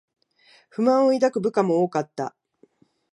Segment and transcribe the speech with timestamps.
[0.71, 2.35] 不満を抱く部下も多かった